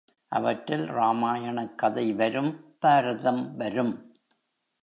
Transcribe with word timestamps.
அவற்றில் 0.27 0.85
ராமாயணக் 0.85 1.77
கதை 1.77 2.13
வரும் 2.13 2.75
பாரதம் 2.79 3.55
வரும். 3.55 4.15